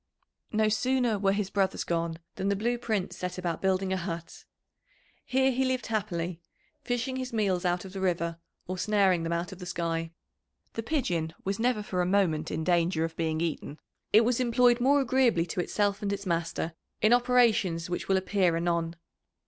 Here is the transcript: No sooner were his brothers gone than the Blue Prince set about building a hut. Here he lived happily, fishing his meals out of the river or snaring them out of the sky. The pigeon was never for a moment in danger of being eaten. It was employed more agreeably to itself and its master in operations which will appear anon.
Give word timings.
No 0.51 0.67
sooner 0.67 1.19
were 1.19 1.31
his 1.31 1.51
brothers 1.51 1.83
gone 1.83 2.17
than 2.33 2.49
the 2.49 2.55
Blue 2.55 2.79
Prince 2.79 3.15
set 3.15 3.37
about 3.37 3.61
building 3.61 3.93
a 3.93 3.97
hut. 3.97 4.45
Here 5.23 5.51
he 5.51 5.63
lived 5.63 5.85
happily, 5.85 6.41
fishing 6.83 7.17
his 7.17 7.31
meals 7.31 7.65
out 7.65 7.85
of 7.85 7.93
the 7.93 8.01
river 8.01 8.39
or 8.65 8.79
snaring 8.79 9.21
them 9.21 9.31
out 9.31 9.51
of 9.51 9.59
the 9.59 9.65
sky. 9.67 10.09
The 10.73 10.81
pigeon 10.81 11.35
was 11.43 11.59
never 11.59 11.83
for 11.83 12.01
a 12.01 12.07
moment 12.07 12.49
in 12.49 12.63
danger 12.63 13.05
of 13.05 13.15
being 13.15 13.41
eaten. 13.41 13.77
It 14.11 14.25
was 14.25 14.39
employed 14.39 14.81
more 14.81 15.01
agreeably 15.01 15.45
to 15.45 15.59
itself 15.59 16.01
and 16.01 16.11
its 16.11 16.25
master 16.25 16.73
in 17.03 17.13
operations 17.13 17.87
which 17.87 18.07
will 18.07 18.17
appear 18.17 18.57
anon. 18.57 18.95